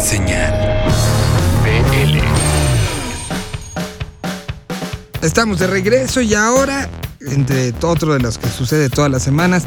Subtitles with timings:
[0.00, 0.52] Señal
[1.62, 2.18] BL.
[5.22, 6.88] Estamos de regreso y ahora,
[7.20, 9.64] entre otro de los que sucede todas las semanas,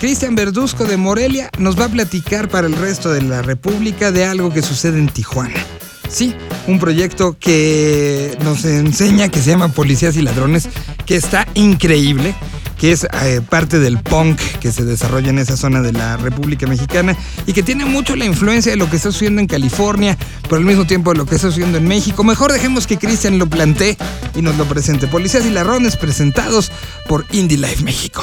[0.00, 4.24] Cristian Verduzco de Morelia nos va a platicar para el resto de la República de
[4.24, 5.64] algo que sucede en Tijuana.
[6.08, 6.34] Sí,
[6.66, 10.68] un proyecto que nos enseña que se llama Policías y Ladrones,
[11.06, 12.34] que está increíble
[12.78, 16.66] que es eh, parte del punk que se desarrolla en esa zona de la República
[16.66, 17.16] Mexicana
[17.46, 20.64] y que tiene mucho la influencia de lo que está sucediendo en California, pero al
[20.64, 22.24] mismo tiempo de lo que está sucediendo en México.
[22.24, 23.96] Mejor dejemos que Cristian lo plantee
[24.34, 25.06] y nos lo presente.
[25.06, 26.70] Policías y Ladrones presentados
[27.08, 28.22] por Indie Life México.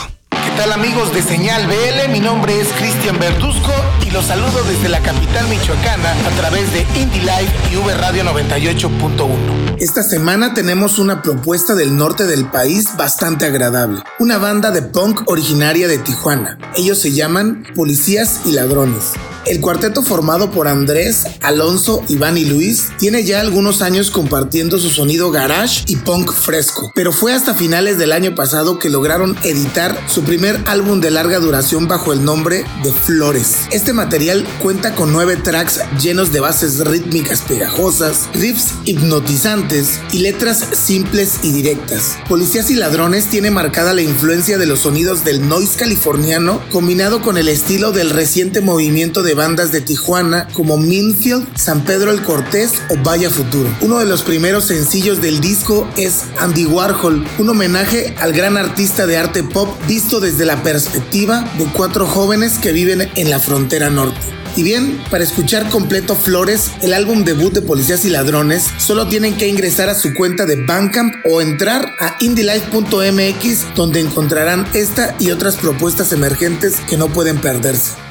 [0.62, 2.12] ¿Qué tal amigos de Señal BL?
[2.12, 3.72] Mi nombre es Cristian Verduzco
[4.06, 8.24] y los saludo desde la capital michoacana a través de Indie Live y V Radio
[8.26, 9.78] 98.1.
[9.80, 14.04] Esta semana tenemos una propuesta del norte del país bastante agradable.
[14.20, 16.60] Una banda de punk originaria de Tijuana.
[16.76, 19.14] Ellos se llaman Policías y Ladrones.
[19.46, 24.90] El cuarteto formado por Andrés, Alonso, Iván y Luis tiene ya algunos años compartiendo su
[24.92, 29.98] sonido garage y punk fresco, pero fue hasta finales del año pasado que lograron editar
[30.08, 33.68] su primer álbum de larga duración bajo el nombre de Flores.
[33.72, 40.64] Este material cuenta con nueve tracks llenos de bases rítmicas pegajosas, riffs hipnotizantes y letras
[40.74, 42.18] simples y directas.
[42.30, 47.38] Policías y Ladrones tiene marcada la influencia de los sonidos del noise californiano combinado con
[47.38, 52.74] el estilo del reciente movimiento de bandas de Tijuana como Minfield, San Pedro el Cortés
[52.90, 53.70] o Vaya Futuro.
[53.82, 59.06] Uno de los primeros sencillos del disco es Andy Warhol, un homenaje al gran artista
[59.06, 63.90] de arte pop visto desde la perspectiva de cuatro jóvenes que viven en la frontera
[63.90, 64.42] norte.
[64.56, 69.38] Y bien, para escuchar completo Flores, el álbum debut de Policías y Ladrones, solo tienen
[69.38, 75.32] que ingresar a su cuenta de Bandcamp o entrar a indylife.mx donde encontrarán esta y
[75.32, 78.11] otras propuestas emergentes que no pueden perderse.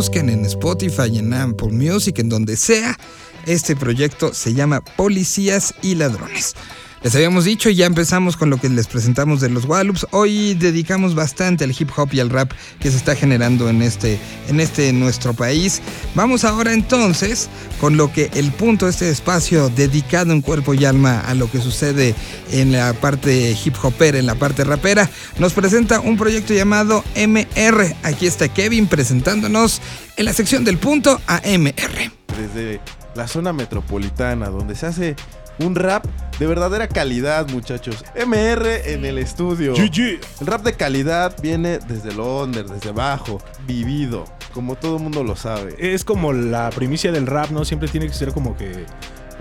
[0.00, 2.96] Busquen en Spotify, en Apple Music, en donde sea.
[3.44, 6.54] Este proyecto se llama Policías y Ladrones.
[7.02, 10.06] Les habíamos dicho, ya empezamos con lo que les presentamos de los Wallops.
[10.10, 14.18] Hoy dedicamos bastante al hip hop y al rap que se está generando en este,
[14.48, 15.80] en este nuestro país.
[16.14, 17.48] Vamos ahora entonces
[17.80, 21.62] con lo que el punto, este espacio dedicado en cuerpo y alma a lo que
[21.62, 22.14] sucede
[22.52, 25.08] en la parte hip hopera, en la parte rapera,
[25.38, 27.96] nos presenta un proyecto llamado MR.
[28.02, 29.80] Aquí está Kevin presentándonos
[30.18, 32.12] en la sección del punto a MR.
[32.38, 32.82] Desde
[33.14, 35.16] la zona metropolitana, donde se hace
[35.64, 36.04] un rap
[36.38, 38.04] de verdadera calidad, muchachos.
[38.16, 39.74] MR en el estudio.
[39.74, 40.20] GG.
[40.40, 44.24] El rap de calidad viene desde lo under, desde abajo, vivido,
[44.54, 45.74] como todo el mundo lo sabe.
[45.78, 47.64] Es como la primicia del rap, ¿no?
[47.64, 48.86] Siempre tiene que ser como que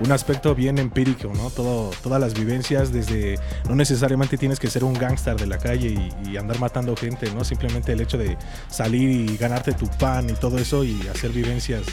[0.01, 1.49] un aspecto bien empírico, ¿no?
[1.49, 3.37] Todo, todas las vivencias, desde.
[3.67, 7.31] No necesariamente tienes que ser un gángster de la calle y, y andar matando gente,
[7.33, 7.43] ¿no?
[7.43, 8.37] Simplemente el hecho de
[8.69, 11.83] salir y ganarte tu pan y todo eso y hacer vivencias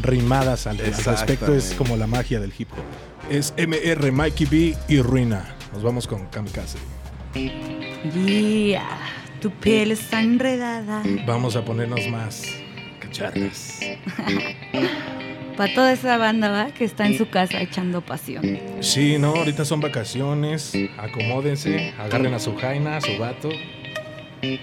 [0.00, 3.30] rimadas al, al respecto es como la magia del hip hop.
[3.30, 5.54] Es MR, Mikey B y Ruina.
[5.72, 6.78] Nos vamos con Kamikaze.
[8.14, 8.86] Ya,
[9.40, 11.02] tu piel está enredada.
[11.26, 12.44] Vamos a ponernos más
[13.00, 13.80] cacharras.
[15.56, 16.66] Para toda esa banda, ¿va?
[16.72, 18.58] Que está en su casa echando pasión.
[18.80, 20.72] Sí, no, ahorita son vacaciones.
[20.98, 23.50] Acomódense, agarren a su jaina, a su vato
[24.42, 24.58] Y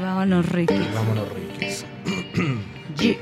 [0.00, 0.74] vámonos, Ricky.
[0.74, 1.84] y vámonos riques.
[2.96, 3.18] G,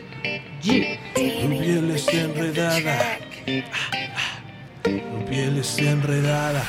[0.63, 0.99] G.
[1.15, 3.19] Tu piel está enredada.
[4.83, 6.65] Tu piel está enredada.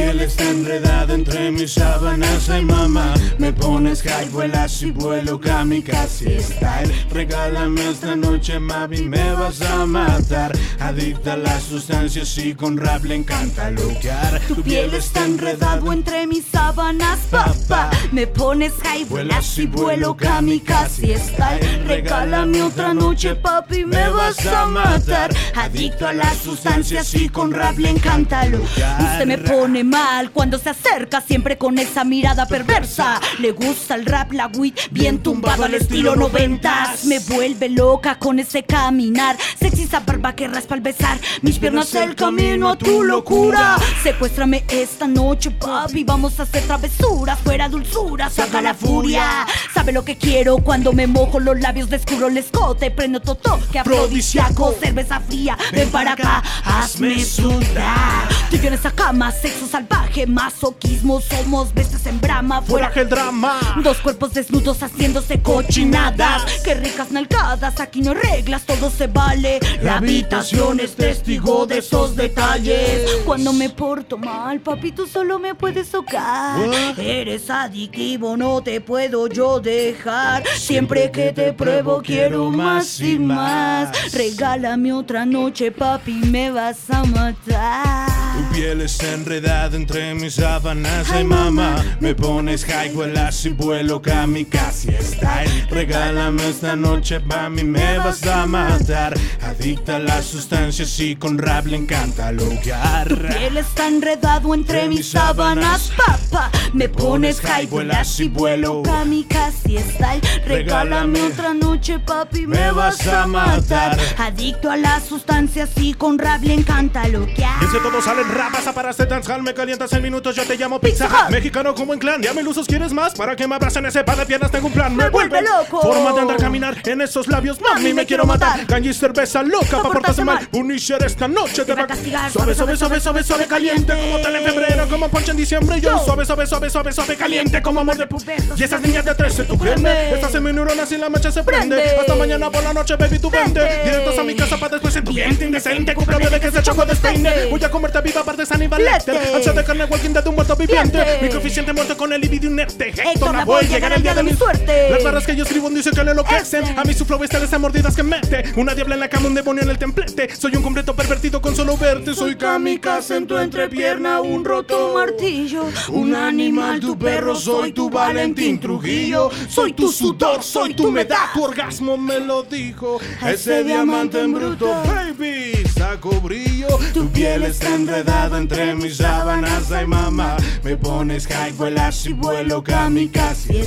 [0.00, 3.12] Piel está enredada entre mis sábanas, ay mamá.
[3.36, 6.90] Me pones high, vuelas y vuelo kamikaze style.
[7.12, 10.52] Regálame esta noche, mami, me vas a matar.
[10.78, 14.40] Adicta a las sustancias y con rap le encanta luquear.
[14.48, 17.90] Tu piel está enredado entre mis sábanas, papá.
[18.10, 21.84] Me pones high, vuelas y vuelo kamikaze style.
[21.86, 25.30] Regálame otra noche, papi, me vas a matar.
[25.54, 28.60] Adicto a las sustancias y con rap le encanta lo.
[28.60, 33.20] Usted me pone mal cuando se acerca, siempre con esa mirada perversa.
[33.38, 37.04] Le gusta el rap, la weed, bien tumbado al estilo noventas.
[37.04, 39.36] Me vuelve loca con ese caminar.
[39.58, 41.18] Sexy esa barba que raspa al besar.
[41.42, 43.76] Mis piernas el camino a tu locura.
[44.02, 46.04] Secuéstrame esta noche, papi.
[46.04, 47.38] Vamos a hacer travesuras.
[47.40, 49.46] Fuera dulzura, saca la furia.
[49.90, 52.92] Sabe lo que quiero cuando me mojo los labios, descubro el escote.
[52.92, 55.58] Prendo todo que afrodisíaco, cerveza fría.
[55.72, 58.39] Ven para acá, hazme sudar.
[58.50, 61.20] Tú en esa cama, sexo salvaje, masoquismo.
[61.20, 62.60] Somos bestias en brama.
[62.60, 63.60] ¡Fuera que el drama!
[63.82, 66.60] Dos cuerpos desnudos haciéndose cochinadas.
[66.64, 69.60] Qué ricas nalgadas, aquí no hay reglas, todo se vale.
[69.82, 73.08] La habitación es testigo de esos detalles.
[73.24, 76.58] Cuando me porto mal, papi, tú solo me puedes tocar.
[76.98, 80.42] Eres adictivo, no te puedo yo dejar.
[80.58, 84.12] Siempre que te pruebo, quiero más y más.
[84.12, 88.39] Regálame otra noche, papi, me vas a matar.
[88.50, 91.84] Tu piel está enredada entre mis sábanas, ay mamá.
[92.00, 95.66] Me pones high, vuelas y vuelo kamikaze style.
[95.70, 99.14] Regálame esta noche, mami, me vas a matar.
[99.42, 103.08] Adicta a las sustancias y con rap le encanta lugar.
[103.08, 106.50] piel está enredado entre mis sábanas, papá.
[106.72, 108.82] Me pones high, vuelas y vuelo.
[108.82, 110.20] kamikaze style.
[110.46, 111.20] Regálame.
[111.22, 113.98] Otra noche, papi, me vas a matar.
[114.18, 118.04] Adicto a las sustancias y con rap le encanta lo que Y es que todos
[118.04, 121.30] salen rapas a paraste dancehall Me calientas en minutos, yo te llamo Pizza Hut.
[121.30, 123.14] Mexicano como en clan, ya me lusos, ¿quieres más?
[123.14, 124.94] Para que me abracen ese par de piernas, tengo un plan.
[124.94, 125.82] Me, vuelve loco.
[125.82, 127.60] Forma de andar caminar en esos labios.
[127.60, 128.66] Mami, me, quiero matar.
[128.66, 130.46] Candy cerveza loca pa' portarse mal.
[130.48, 132.30] Punisher esta noche te, va a castigar.
[132.30, 133.92] Suave, suave, suave, suave, suave, caliente.
[133.92, 135.98] Como tal en febrero, como ponche en diciembre Yo.
[136.04, 139.44] Suave, suave, suave, suave, suave, caliente Como amor de puberto Y esas niñas de 13,
[139.44, 141.96] tú créeme Estás en mi neuronas y la mecha se prende Prende.
[142.00, 143.60] Hasta mañana por la noche, baby, tú Vente.
[143.84, 146.84] Directos a mi casa pa' después en tu diente indecente Cumpleaños de que se choco
[146.84, 147.46] despeine.
[147.50, 149.34] Voy a comerte viva parte Lete.
[149.34, 151.18] Ansia de carne walking de un muerto viviente Viente.
[151.22, 154.90] Mi coeficiente muerto con el libido inerte Héctor Lavoe, llegará el día de mi suerte.
[154.90, 156.74] Las barras que yo escribo dicen que le enloquecen Ese.
[156.76, 159.28] A mí su flow está de esas mordidas que mete Una diabla en la cama,
[159.28, 163.26] un demonio en el templete Soy un completo pervertido con solo verte Soy kamikaze en
[163.26, 166.14] tu entrepierna, un roto martillo, un
[166.50, 171.32] animal, tu perro, soy tu Valentín Trujillo, soy tu sudor, soy tu humedad.
[171.32, 174.66] Tu orgasmo me lo dijo Ese diamante en bruto.
[174.84, 176.68] Babies saco brillo.
[176.92, 180.36] Tu piel está enredada entre mis sábanas, ay mamá.
[180.62, 183.64] Me pones high, vuelas y vuelo kamikaze.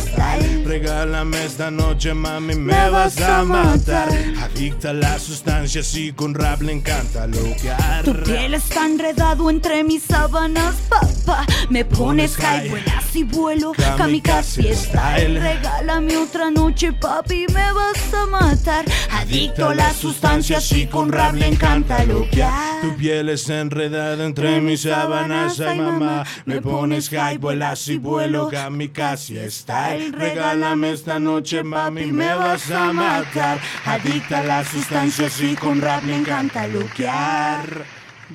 [0.63, 4.09] Regálame esta noche, mami, me vas a matar.
[4.43, 8.03] Adicta a la sustancia, así con rap le encanta loquear.
[8.03, 11.45] Tu piel está enredado entre mis sábanas, papá.
[11.69, 13.71] Me pones high, vuelas y vuelo.
[13.97, 15.39] Kamikaze style.
[15.39, 18.85] Regálame otra noche, papi, me vas a matar.
[19.09, 22.81] Adicto a la sustancia, así con rap le encanta loquear.
[22.81, 26.25] Tu piel está enredada entre mis sábanas, ay mamá.
[26.45, 30.11] Me pones high, vuelas y vuelo, kamikaze style.
[30.11, 33.59] Regálame esta noche, mami, me vas a matar.
[33.85, 37.85] Adicta a la sustancia, así con rap le encanta luquear.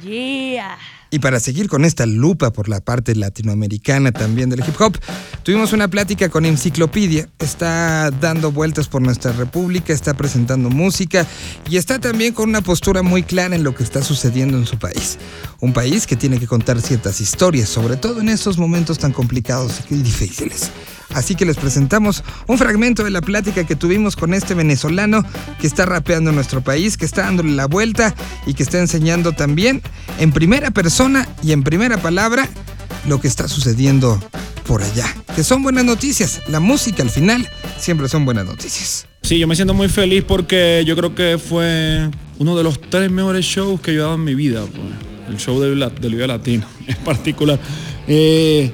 [0.02, 0.78] Yeah.
[1.10, 4.98] Y para seguir con esta lupa por la parte latinoamericana también del hip hop,
[5.42, 7.28] tuvimos una plática con Enciclopedia.
[7.38, 11.26] Está dando vueltas por nuestra república, está presentando música
[11.68, 14.78] y está también con una postura muy clara en lo que está sucediendo en su
[14.78, 15.18] país.
[15.60, 19.80] Un país que tiene que contar ciertas historias, sobre todo en estos momentos tan complicados
[19.90, 20.70] y difíciles.
[21.14, 25.24] Así que les presentamos un fragmento de la plática que tuvimos con este venezolano
[25.60, 28.14] que está rapeando en nuestro país, que está dándole la vuelta
[28.46, 29.82] y que está enseñando también
[30.18, 32.48] en primera persona y en primera palabra
[33.06, 34.20] lo que está sucediendo
[34.66, 35.06] por allá.
[35.34, 36.42] Que son buenas noticias.
[36.48, 37.48] La música al final
[37.78, 39.06] siempre son buenas noticias.
[39.22, 43.10] Sí, yo me siento muy feliz porque yo creo que fue uno de los tres
[43.10, 44.62] mejores shows que yo he dado en mi vida.
[44.66, 45.08] pues.
[45.28, 47.58] El show del, del Latino en particular.
[48.06, 48.70] Eh,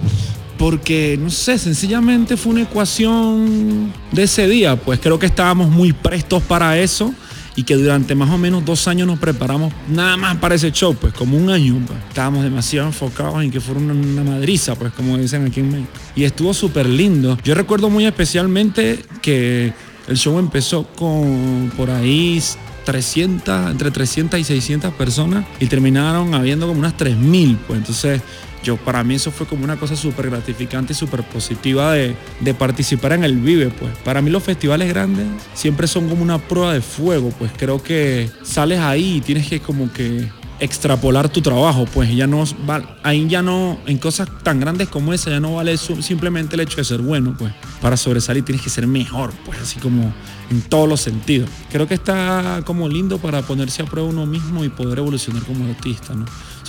[0.65, 4.77] porque, no sé, sencillamente fue una ecuación de ese día.
[4.77, 7.13] Pues creo que estábamos muy prestos para eso
[7.55, 10.97] y que durante más o menos dos años nos preparamos nada más para ese show,
[10.99, 11.79] pues como un año.
[11.87, 11.99] pues.
[12.09, 15.91] Estábamos demasiado enfocados en que fuera una, una madriza, pues como dicen aquí en México.
[16.17, 17.37] Y estuvo súper lindo.
[17.45, 19.71] Yo recuerdo muy especialmente que
[20.09, 22.43] el show empezó con por ahí
[22.87, 27.59] 300, entre 300 y 600 personas y terminaron habiendo como unas 3000.
[27.67, 28.23] Pues entonces,
[28.65, 32.55] yo para mí eso fue como una cosa súper gratificante y súper positiva de, de
[32.55, 33.69] participar en el Vive.
[33.71, 37.31] Pues para mí los festivales grandes siempre son como una prueba de fuego.
[37.39, 40.29] Pues creo que sales ahí y tienes que como que
[40.61, 45.13] extrapolar tu trabajo, pues ya no va- ahí ya no en cosas tan grandes como
[45.13, 47.53] esa ya no vale simplemente el hecho de ser bueno, pues
[47.83, 50.15] para sobresalir tienes que ser mejor, pues así como
[50.51, 51.51] en todos los sentidos.
[51.73, 55.67] Creo que está como lindo para ponerse a prueba uno mismo y poder evolucionar como
[55.69, 56.25] artista, ¿no?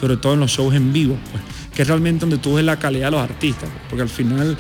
[0.06, 1.42] Sobre todo en los shows en vivo, pues,
[1.74, 4.56] que es realmente donde tú ves la calidad de los artistas, porque al final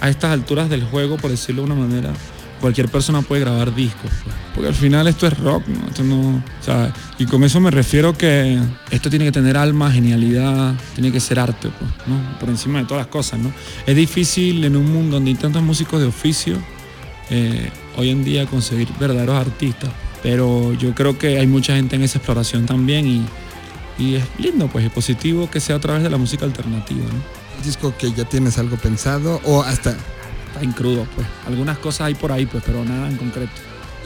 [0.00, 2.12] a estas alturas del juego, por decirlo de una manera,
[2.60, 4.12] cualquier persona puede grabar discos.
[4.22, 4.36] pues.
[4.54, 5.88] Porque al final esto es rock, ¿no?
[5.88, 8.56] Esto no, o sea, y con eso me refiero que
[8.88, 12.38] esto tiene que tener alma, genialidad, tiene que ser arte, pues, ¿no?
[12.38, 13.52] Por encima de todas las cosas, ¿no?
[13.84, 16.56] Es difícil en un mundo donde hay tantos músicos de oficio,
[17.30, 19.90] eh, hoy en día conseguir verdaderos artistas.
[20.22, 23.24] Pero yo creo que hay mucha gente en esa exploración también y,
[23.98, 27.64] y es lindo, pues, es positivo que sea a través de la música alternativa, ¿no?
[27.64, 29.90] Disco que ya tienes algo pensado o hasta
[30.54, 31.26] Está en crudo, pues.
[31.48, 33.50] Algunas cosas hay por ahí, pues, pero nada en concreto.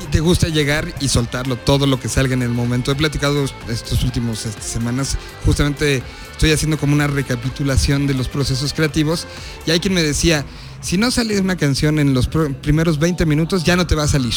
[0.02, 2.90] y te gusta llegar y soltarlo todo lo que salga en el momento.
[2.90, 6.02] He platicado estos últimos semanas, justamente
[6.32, 9.26] estoy haciendo como una recapitulación de los procesos creativos
[9.66, 10.44] y hay quien me decía,
[10.80, 12.28] si no sale una canción en los
[12.62, 14.32] primeros 20 minutos ya no te va a salir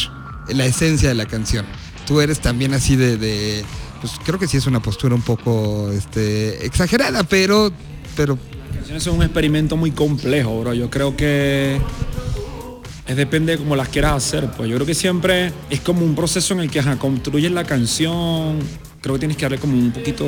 [0.49, 1.65] la esencia de la canción.
[2.07, 3.63] Tú eres también así de, de-
[4.01, 7.71] pues creo que sí es una postura un poco este, exagerada, pero,
[8.15, 8.37] pero
[8.73, 10.73] canciones son un experimento muy complejo, bro.
[10.73, 11.79] Yo creo que
[13.07, 14.49] es depende de cómo las quieras hacer.
[14.57, 18.59] Pues yo creo que siempre es como un proceso en el que construyes la canción.
[19.01, 20.25] Creo que tienes que darle como un poquito,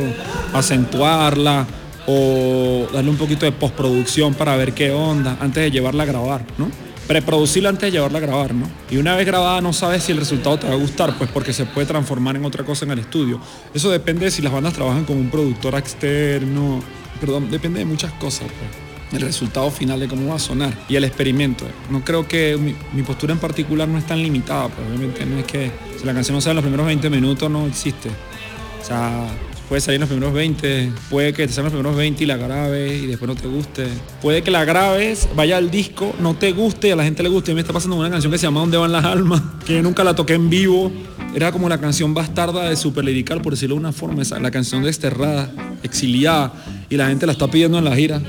[0.53, 1.65] acentuarla
[2.05, 6.45] o darle un poquito de postproducción para ver qué onda antes de llevarla a grabar,
[6.57, 6.69] ¿no?
[7.13, 8.67] Preproducirla antes de llevarla a grabar, ¿no?
[8.89, 11.53] Y una vez grabada no sabes si el resultado te va a gustar, pues porque
[11.53, 13.39] se puede transformar en otra cosa en el estudio.
[13.71, 16.81] Eso depende de si las bandas trabajan con un productor externo,
[17.21, 20.95] perdón, depende de muchas cosas, pues el resultado final de cómo va a sonar y
[20.95, 21.65] el experimento.
[21.91, 25.45] No creo que mi, postura en particular no es tan limitada, pues obviamente no es
[25.45, 28.09] que si la canción no sale en los primeros 20 minutos no existe.
[28.09, 29.27] O sea,
[29.69, 32.27] puede salir en los primeros 20, puede que te salga en los primeros 20 y
[32.27, 33.87] la grabes y después no te guste.
[34.21, 37.29] Puede que la grabes, vaya al disco, no te guste y a la gente le
[37.29, 37.51] guste.
[37.51, 39.41] A mí me está pasando una canción que se llama ¿Dónde van las almas?
[39.65, 40.91] Que nunca la toqué en vivo.
[41.35, 44.51] Era como la canción bastarda de Super Lirical, por decirlo de una forma, esa, la
[44.51, 45.51] canción desterrada,
[45.81, 46.53] exiliada,
[46.89, 48.21] y la gente la está pidiendo en la gira.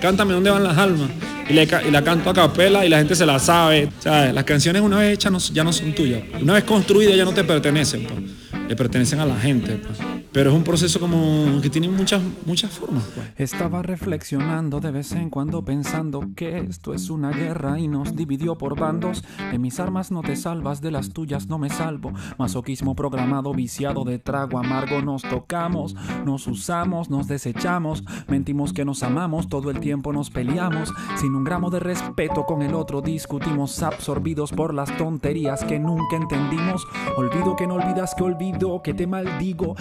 [0.00, 1.10] Cántame dónde van las almas.
[1.48, 3.88] Y, la canto a capela y la gente se la sabe.
[3.98, 6.22] O sea, las canciones una vez hechas ya no son tuyas.
[6.40, 8.04] Una vez construidas ya no te pertenecen.
[8.04, 8.20] pues.
[8.68, 9.76] Le pertenecen a la gente.
[9.76, 10.17] pues.
[10.38, 13.02] Pero es un proceso como que tiene muchas, muchas formas.
[13.12, 13.26] pues.
[13.38, 18.56] Estaba reflexionando de vez en cuando pensando que esto es una guerra y nos dividió
[18.56, 19.24] por bandos.
[19.50, 22.12] De mis armas no te salvas, de las tuyas no me salvo.
[22.38, 25.02] Masoquismo programado, viciado de trago amargo.
[25.02, 28.04] Nos tocamos, nos usamos, nos desechamos.
[28.28, 30.94] Mentimos que nos amamos, todo el tiempo nos peleamos.
[31.16, 36.14] Sin un gramo de respeto con el otro discutimos, absorbidos por las tonterías que nunca
[36.14, 36.86] entendimos.
[37.16, 39.74] Olvido que no olvidas que olvido que te maldigo.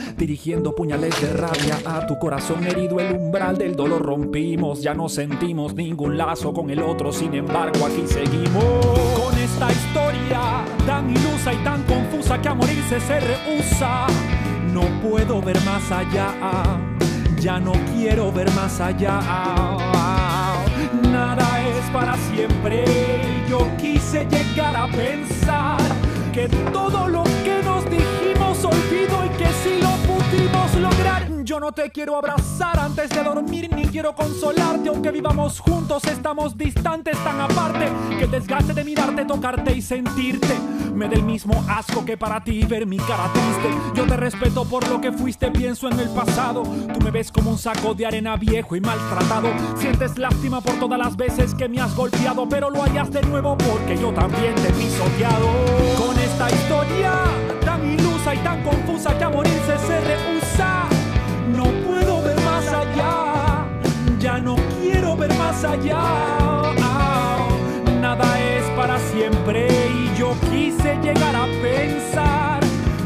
[0.47, 4.81] Dirigiendo puñales de rabia a tu corazón herido, el umbral del dolor rompimos.
[4.81, 8.63] Ya no sentimos ningún lazo con el otro, sin embargo, aquí seguimos.
[9.19, 14.07] Con esta historia tan ilusa y tan confusa que a morirse se rehúsa.
[14.71, 16.33] No puedo ver más allá,
[17.41, 19.19] ya no quiero ver más allá.
[21.11, 22.85] Nada es para siempre.
[23.49, 25.81] Yo quise llegar a pensar
[26.31, 30.06] que todo lo que nos dijimos olvido y que si lo.
[31.59, 37.17] No te quiero abrazar antes de dormir ni quiero consolarte aunque vivamos juntos estamos distantes
[37.23, 40.55] tan aparte que el desgaste de mirarte, tocarte y sentirte
[40.93, 43.69] me da el mismo asco que para ti ver mi cara triste.
[43.95, 46.63] Yo te respeto por lo que fuiste, pienso en el pasado.
[46.63, 49.49] Tú me ves como un saco de arena viejo y maltratado.
[49.77, 53.55] Sientes lástima por todas las veces que me has golpeado, pero lo hallas de nuevo
[53.57, 55.47] porque yo también te he pisoteado.
[55.97, 57.13] Con esta historia
[57.63, 60.36] tan ilusa y tan confusa que a morirse se rehúsa.
[65.37, 66.01] Más allá.
[68.01, 72.59] Nada es para siempre y yo quise llegar a pensar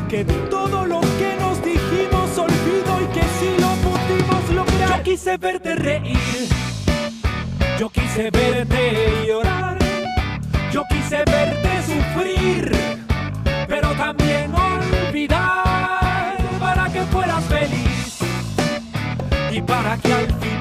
[0.10, 4.98] que todo lo que nos dijimos olvido y que si lo pudimos lograr.
[4.98, 6.50] Yo quise verte reír,
[7.80, 9.78] yo quise verte llorar,
[10.72, 12.72] yo quise verte sufrir,
[13.68, 18.20] pero también olvidar para que fueras feliz
[19.52, 20.61] y para que al final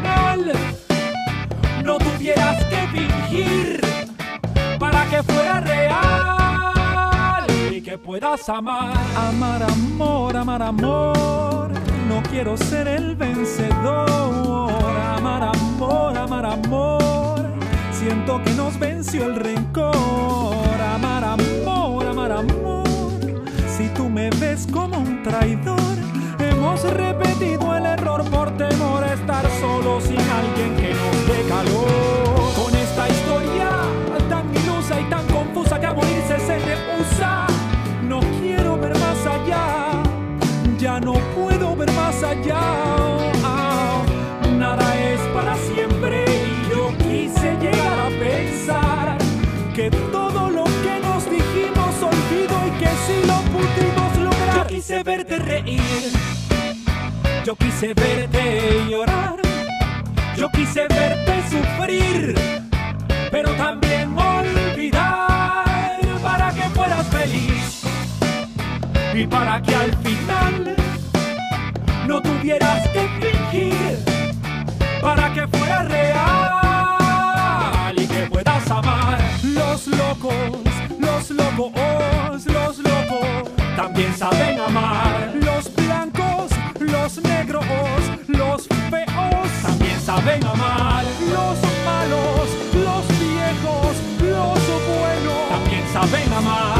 [8.11, 11.71] puedas amar, amar amor, amar amor.
[12.09, 17.41] No quiero ser el vencedor, amar amor, amar amor.
[17.93, 22.83] Siento que nos venció el rencor, amar amor, amar amor.
[23.79, 25.95] Si tú me ves como un traidor,
[26.41, 31.87] hemos repetido el error por temor a estar solos sin alguien que nos dé calor.
[32.61, 33.71] Con esta historia
[34.29, 37.47] tan ilusa y tan confusa que a morirse se rehúsa,
[40.81, 42.61] ya no puedo ver más allá.
[44.59, 49.19] Nada es para siempre y yo quise llegar a pensar
[49.75, 54.57] que todo lo que nos dijimos olvido y que si lo pudimos lograr.
[54.57, 56.13] Yo quise verte reír,
[57.45, 59.37] yo quise verte llorar,
[60.37, 62.35] yo quise verte sufrir,
[63.31, 63.90] pero también
[69.15, 70.77] y para que al final
[72.07, 73.99] no tuvieras que fingir
[75.01, 76.21] para que fuera real
[77.97, 79.19] y que puedas amar.
[79.43, 80.35] Los locos,
[80.99, 81.73] los locos,
[82.47, 85.33] los locos también saben amar.
[85.35, 87.65] Los blancos, los negros,
[88.29, 91.05] los feos también saben amar.
[91.33, 96.80] Los malos, los viejos, los buenos también saben amar.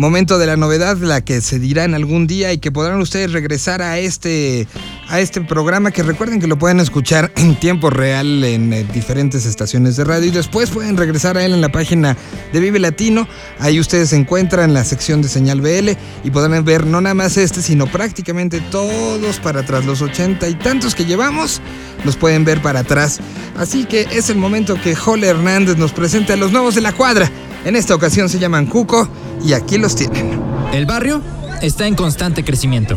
[0.00, 3.32] Momento de la novedad, la que se dirá en algún día y que podrán ustedes
[3.32, 4.66] regresar a este,
[5.10, 9.44] a este programa que recuerden que lo pueden escuchar en tiempo real en eh, diferentes
[9.44, 12.16] estaciones de radio y después pueden regresar a él en la página
[12.50, 13.28] de Vive Latino.
[13.58, 15.90] Ahí ustedes se encuentran en la sección de señal BL
[16.24, 19.84] y podrán ver no nada más este, sino prácticamente todos para atrás.
[19.84, 21.60] Los ochenta y tantos que llevamos
[22.06, 23.20] los pueden ver para atrás.
[23.54, 26.92] Así que es el momento que Jole Hernández nos presente a los nuevos de la
[26.92, 27.30] cuadra.
[27.64, 29.08] En esta ocasión se llaman Cuco
[29.44, 30.40] y aquí los tienen.
[30.72, 31.20] El barrio
[31.60, 32.96] está en constante crecimiento.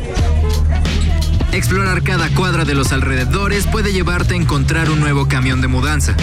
[1.52, 6.16] Explorar cada cuadra de los alrededores puede llevarte a encontrar un nuevo camión de mudanza,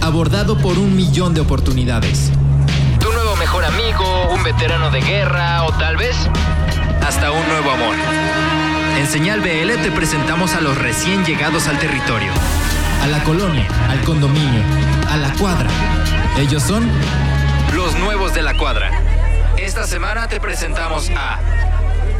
[0.00, 2.30] abordado por un millón de oportunidades.
[3.00, 6.14] Tu nuevo mejor amigo, un veterano de guerra o tal vez
[7.02, 7.96] Hasta un nuevo amor.
[8.98, 12.30] En Señal BL te presentamos a los recién llegados al territorio,
[13.02, 14.62] a la colonia, al condominio,
[15.08, 15.70] a la cuadra.
[16.38, 16.88] Ellos son
[17.74, 18.90] los nuevos de la cuadra.
[19.58, 21.40] Esta semana te presentamos a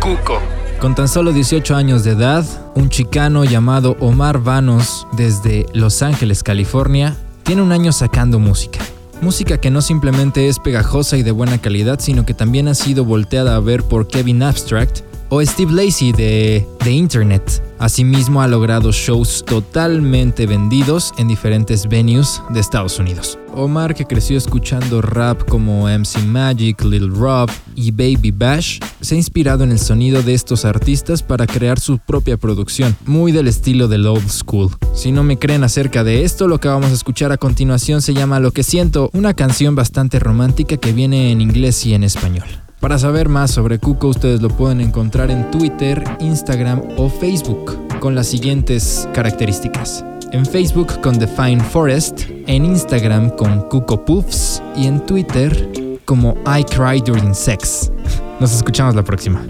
[0.01, 0.41] Cuco.
[0.81, 6.43] Con tan solo 18 años de edad, un chicano llamado Omar Vanos desde Los Ángeles,
[6.43, 8.81] California, tiene un año sacando música.
[9.21, 13.05] Música que no simplemente es pegajosa y de buena calidad, sino que también ha sido
[13.05, 17.63] volteada a ver por Kevin Abstract o Steve Lacey de, de Internet.
[17.79, 23.39] Asimismo ha logrado shows totalmente vendidos en diferentes venues de Estados Unidos.
[23.55, 29.19] Omar, que creció escuchando rap como MC Magic, Lil Rob y Baby Bash, se ha
[29.19, 33.89] inspirado en el sonido de estos artistas para crear su propia producción, muy del estilo
[33.89, 34.71] del old school.
[34.95, 38.15] Si no me creen acerca de esto, lo que vamos a escuchar a continuación se
[38.15, 42.47] llama Lo que siento, una canción bastante romántica que viene en inglés y en español.
[42.81, 48.15] Para saber más sobre Cuco, ustedes lo pueden encontrar en Twitter, Instagram o Facebook con
[48.15, 50.03] las siguientes características.
[50.33, 55.69] En Facebook con The Fine Forest, en Instagram con Cuco Puffs y en Twitter
[56.05, 57.93] como I Cry During Sex.
[58.41, 59.41] Nos escuchamos la próxima.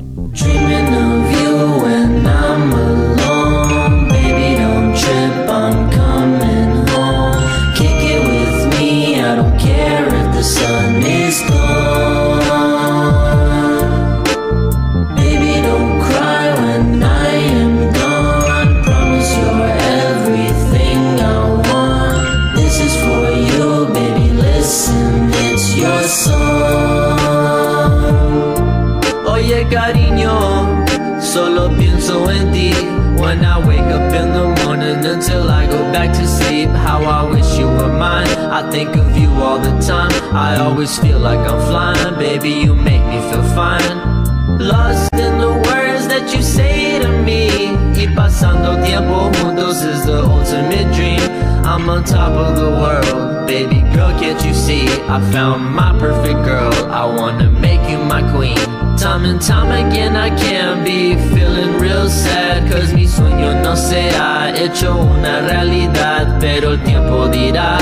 [40.32, 44.58] I always feel like I'm flying, baby you make me feel fine.
[44.58, 47.76] Lost in the words that you say to me.
[47.96, 51.20] Y pasando tiempo juntos is the ultimate dream.
[51.64, 54.86] I'm on top of the world, baby girl can't you see?
[55.08, 58.56] I found my perfect girl, I wanna make you my queen.
[58.96, 62.70] Time and time again I can be feeling real sad.
[62.70, 67.78] Cause mi sueño no se ha hecho una realidad Pero el tiempo dirá,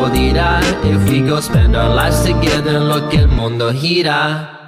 [0.00, 4.58] If we go spend our lives together lo que el mundo gira.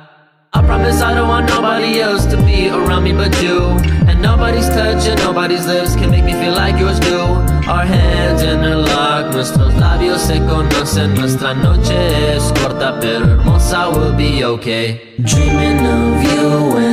[0.52, 3.60] I promise I don't want nobody else to be around me but you.
[4.08, 7.18] And nobody's touch and nobody's lips can make me feel like yours do.
[7.70, 14.44] Our hands interlock, nuestros labios se conocen Nuestra noche es corta pero hermosa, we'll be
[14.44, 15.14] okay.
[15.22, 16.89] Dreaming of you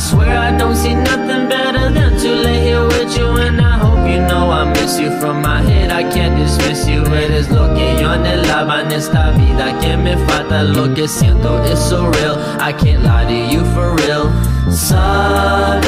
[0.00, 3.26] swear I don't see nothing better than to lay here with you.
[3.36, 5.90] And I hope you know I miss you from my head.
[5.92, 7.04] I can't dismiss you.
[7.04, 9.78] Eres lo que yo anhelaba en esta vida.
[9.80, 11.62] Que me falta lo que siento.
[11.64, 12.36] It's so real.
[12.58, 14.32] I can't lie to you for real.
[14.70, 15.82] Sabes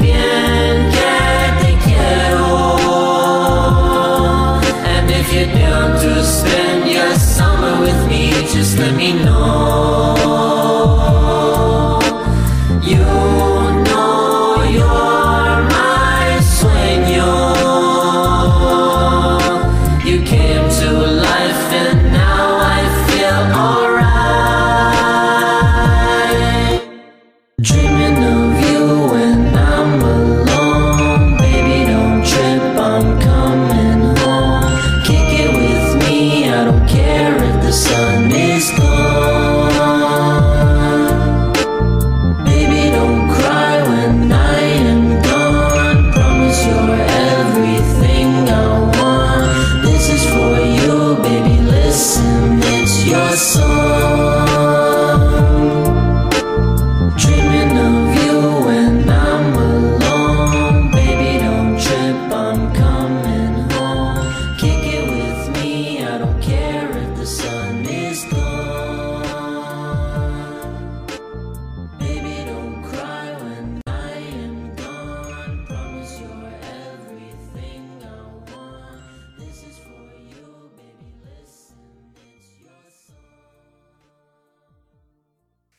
[0.00, 1.16] bien que
[1.62, 2.46] te quiero.
[4.84, 10.15] And if you're down to spend your summer with me, just let me know.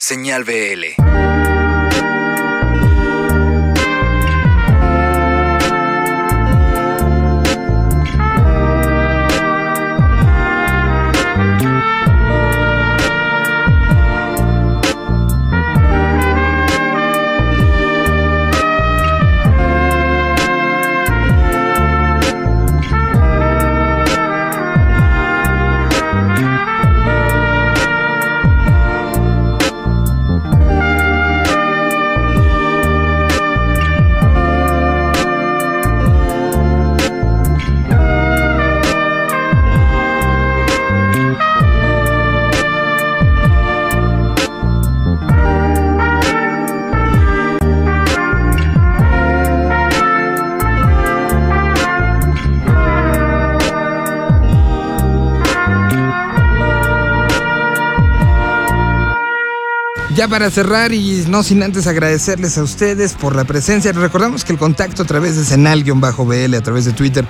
[0.08, 1.37] Señal BL.
[60.18, 64.52] Ya para cerrar y no sin antes agradecerles a ustedes por la presencia, recordamos que
[64.52, 67.24] el contacto a través de Senal-BL, a través de Twitter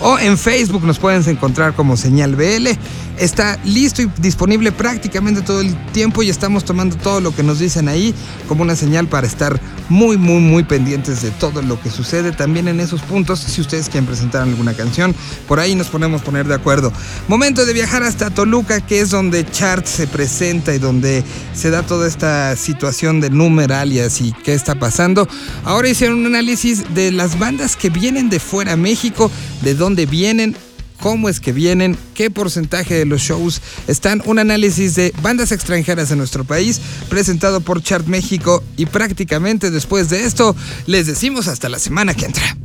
[0.00, 2.68] o en Facebook nos pueden encontrar como Señal BL.
[3.16, 7.60] Está listo y disponible prácticamente todo el tiempo y estamos tomando todo lo que nos
[7.60, 8.12] dicen ahí
[8.48, 12.66] como una señal para estar muy, muy, muy pendientes de todo lo que sucede también
[12.66, 13.38] en esos puntos.
[13.38, 15.14] Si ustedes quieren presentar alguna canción,
[15.46, 16.92] por ahí nos ponemos poner de acuerdo.
[17.28, 21.22] Momento de viajar hasta Toluca, que es donde Chart se presenta y donde
[21.54, 25.28] se da toda esta situación de numeralias y qué está pasando.
[25.64, 29.30] Ahora hicieron un análisis de las bandas que vienen de fuera a México,
[29.62, 30.56] de dónde vienen,
[31.00, 36.10] cómo es que vienen, qué porcentaje de los shows están, un análisis de bandas extranjeras
[36.10, 41.68] en nuestro país, presentado por Chart México y prácticamente después de esto les decimos hasta
[41.68, 42.56] la semana que entra.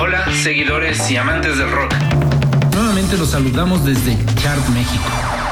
[0.00, 1.92] Hola, seguidores y amantes del rock.
[2.72, 5.43] Nuevamente los saludamos desde Chart México.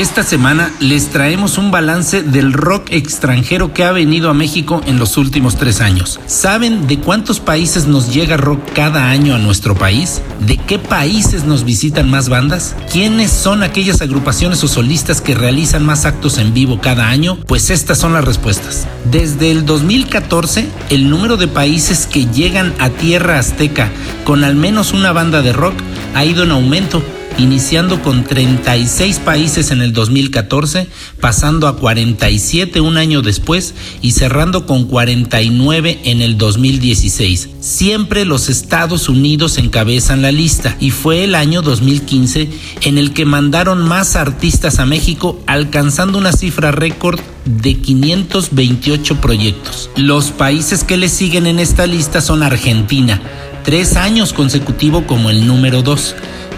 [0.00, 4.98] Esta semana les traemos un balance del rock extranjero que ha venido a México en
[4.98, 6.18] los últimos tres años.
[6.24, 10.22] ¿Saben de cuántos países nos llega rock cada año a nuestro país?
[10.40, 12.76] ¿De qué países nos visitan más bandas?
[12.90, 17.36] ¿Quiénes son aquellas agrupaciones o solistas que realizan más actos en vivo cada año?
[17.46, 18.88] Pues estas son las respuestas.
[19.10, 23.90] Desde el 2014, el número de países que llegan a tierra azteca
[24.24, 25.74] con al menos una banda de rock
[26.14, 27.02] ha ido en aumento
[27.38, 30.88] iniciando con 36 países en el 2014,
[31.20, 37.48] pasando a 47 un año después y cerrando con 49 en el 2016.
[37.60, 42.48] Siempre los Estados Unidos encabezan la lista y fue el año 2015
[42.82, 49.90] en el que mandaron más artistas a México alcanzando una cifra récord de 528 proyectos.
[49.96, 53.20] Los países que le siguen en esta lista son Argentina,
[53.64, 56.14] tres años consecutivo como el número 2.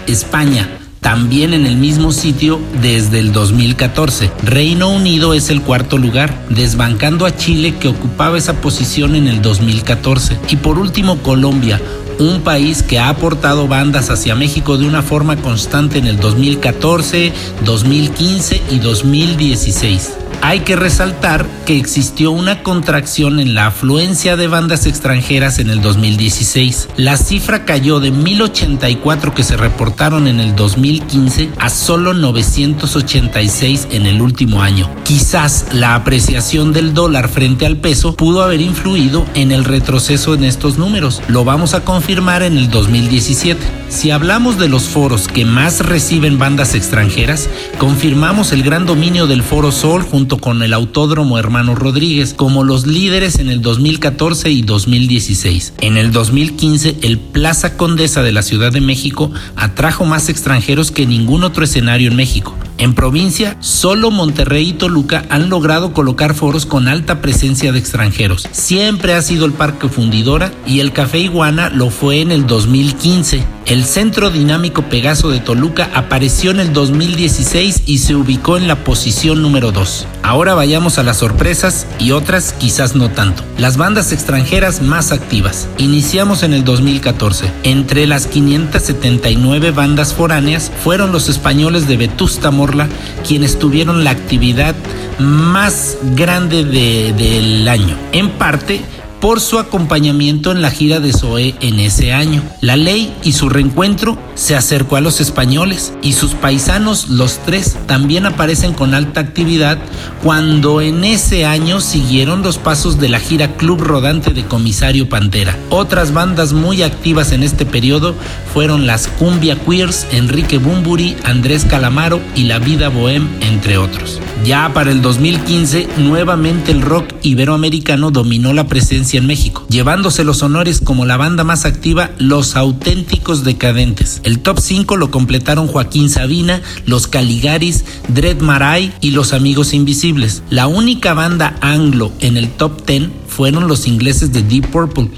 [0.07, 4.31] España, también en el mismo sitio desde el 2014.
[4.43, 9.41] Reino Unido es el cuarto lugar, desbancando a Chile que ocupaba esa posición en el
[9.41, 10.37] 2014.
[10.49, 11.81] Y por último Colombia,
[12.19, 17.33] un país que ha aportado bandas hacia México de una forma constante en el 2014,
[17.65, 20.13] 2015 y 2016.
[20.41, 25.81] Hay que resaltar que existió una contracción en la afluencia de bandas extranjeras en el
[25.81, 26.89] 2016.
[26.97, 34.05] La cifra cayó de 1084 que se reportaron en el 2015 a solo 986 en
[34.05, 34.89] el último año.
[35.05, 40.43] Quizás la apreciación del dólar frente al peso pudo haber influido en el retroceso en
[40.43, 41.21] estos números.
[41.29, 43.61] Lo vamos a confirmar en el 2017.
[43.87, 49.41] Si hablamos de los foros que más reciben bandas extranjeras, confirmamos el gran dominio del
[49.41, 54.63] Foro Sol junto con el Autódromo Hermano Rodríguez como los líderes en el 2014 y
[54.63, 55.75] 2016.
[55.79, 61.05] En el 2015, el Plaza Condesa de la Ciudad de México atrajo más extranjeros que
[61.05, 62.53] ningún otro escenario en México.
[62.77, 68.47] En provincia, solo Monterrey y Toluca han logrado colocar foros con alta presencia de extranjeros.
[68.51, 73.43] Siempre ha sido el Parque Fundidora y el Café Iguana lo fue en el 2015.
[73.65, 78.83] El Centro Dinámico Pegaso de Toluca apareció en el 2016 y se ubicó en la
[78.83, 80.07] posición número 2.
[80.25, 83.43] Ahora vayamos a las sorpresas y otras quizás no tanto.
[83.57, 85.67] Las bandas extranjeras más activas.
[85.77, 87.51] Iniciamos en el 2014.
[87.63, 92.87] Entre las 579 bandas foráneas fueron los españoles de Vetusta Morla
[93.27, 94.75] quienes tuvieron la actividad
[95.19, 97.95] más grande de- del año.
[98.13, 98.81] En parte
[99.23, 102.43] por su acompañamiento en la gira de Zoé en ese año.
[102.59, 107.77] La ley y su reencuentro se acercó a los españoles y sus paisanos, los tres,
[107.87, 109.77] también aparecen con alta actividad
[110.21, 115.57] cuando en ese año siguieron los pasos de la gira Club Rodante de Comisario Pantera.
[115.69, 118.15] Otras bandas muy activas en este periodo
[118.53, 124.19] fueron las Cumbia Queers, Enrique Bumburi, Andrés Calamaro y La Vida Bohem, entre otros.
[124.43, 130.43] Ya para el 2015, nuevamente el rock iberoamericano dominó la presencia en México, llevándose los
[130.43, 134.21] honores como la banda más activa, Los Auténticos Decadentes.
[134.23, 140.43] El top 5 lo completaron Joaquín Sabina, Los Caligaris, Dread Marai y Los Amigos Invisibles.
[140.49, 145.09] La única banda anglo en el top 10 fueron los ingleses de Deep Purple.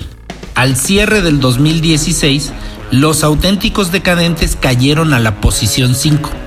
[0.55, 2.51] Al cierre del 2016,
[2.91, 6.44] Los Auténticos Decadentes cayeron a la posición 5.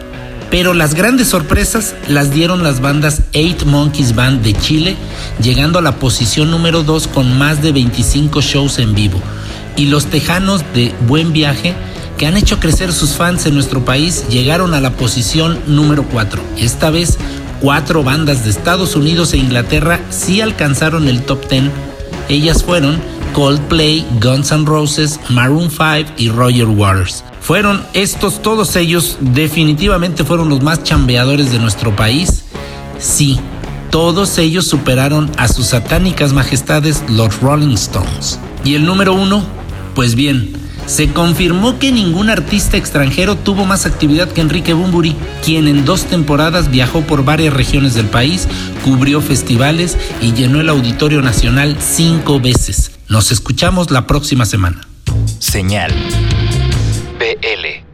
[0.51, 4.97] Pero las grandes sorpresas las dieron las bandas Eight Monkeys Band de Chile,
[5.43, 9.21] llegando a la posición número 2 con más de 25 shows en vivo.
[9.77, 11.75] Y los tejanos de Buen Viaje,
[12.17, 16.43] que han hecho crecer sus fans en nuestro país, llegaron a la posición número 4.
[16.57, 17.19] Esta vez,
[17.61, 21.65] cuatro bandas de Estados Unidos e Inglaterra sí alcanzaron el top 10.
[22.29, 23.01] Ellas fueron
[23.39, 27.23] Coldplay, Guns N' Roses, Maroon 5 y Roger Waters.
[27.41, 32.43] Fueron estos, todos ellos, definitivamente fueron los más chambeadores de nuestro país.
[32.99, 33.39] Sí,
[33.91, 38.41] Todos ellos superaron a sus satánicas majestades los Rolling Stones.
[38.65, 39.45] ¿Y el número uno?
[39.95, 40.53] Pues bien,
[40.87, 46.07] se confirmó que ningún artista extranjero tuvo más actividad que Enrique Bumburi, quien en dos
[46.07, 48.49] temporadas viajó por varias regiones del país,
[48.85, 52.98] cubrió festivales y llenó el Auditorio Nacional cinco veces.
[53.09, 54.87] Nos escuchamos la próxima semana.
[55.39, 55.93] Señal
[57.19, 57.88] BL.